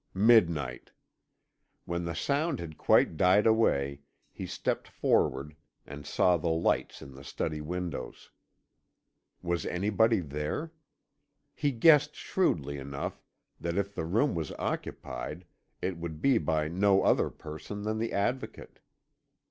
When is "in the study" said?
7.03-7.61